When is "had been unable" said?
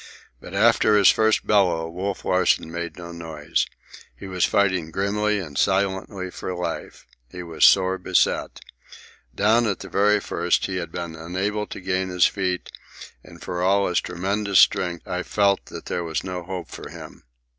10.77-11.67